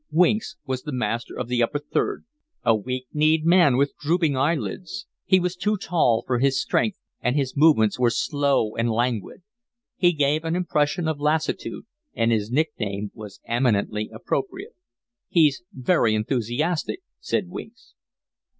[0.09, 2.25] Winks was the master of the upper third,
[2.65, 6.97] a weak kneed man with drooping eye lids, He was too tall for his strength,
[7.21, 9.43] and his movements were slow and languid.
[9.95, 11.85] He gave an impression of lassitude,
[12.15, 14.73] and his nickname was eminently appropriate.
[15.29, 17.93] "He's very enthusiastic," said Winks.